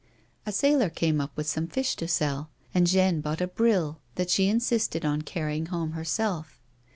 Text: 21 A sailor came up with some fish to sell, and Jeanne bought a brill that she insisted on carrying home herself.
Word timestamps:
21 0.45 0.49
A 0.49 0.51
sailor 0.51 0.89
came 0.89 1.21
up 1.21 1.29
with 1.37 1.45
some 1.45 1.67
fish 1.67 1.95
to 1.95 2.07
sell, 2.07 2.49
and 2.73 2.87
Jeanne 2.87 3.21
bought 3.21 3.39
a 3.39 3.45
brill 3.45 3.99
that 4.15 4.31
she 4.31 4.47
insisted 4.47 5.05
on 5.05 5.21
carrying 5.21 5.67
home 5.67 5.91
herself. 5.91 6.59